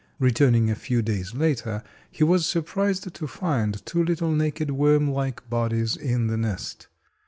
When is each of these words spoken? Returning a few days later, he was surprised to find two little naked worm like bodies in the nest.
Returning 0.17 0.67
a 0.67 0.73
few 0.75 1.03
days 1.03 1.35
later, 1.35 1.83
he 2.09 2.23
was 2.23 2.47
surprised 2.47 3.13
to 3.13 3.27
find 3.27 3.85
two 3.85 4.03
little 4.03 4.31
naked 4.31 4.71
worm 4.71 5.11
like 5.11 5.47
bodies 5.47 5.95
in 5.95 6.25
the 6.25 6.37
nest. 6.37 6.87